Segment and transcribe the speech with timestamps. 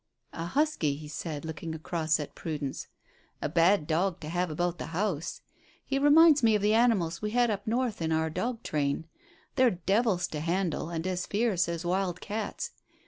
[0.33, 2.87] "A husky," he said, looking across at Prudence.
[3.39, 5.41] "A bad dog to have about the house.
[5.85, 9.05] He reminds me of the animals we had up north in our dog train.
[9.57, 12.71] They're devils to handle and as fierce as wild cats.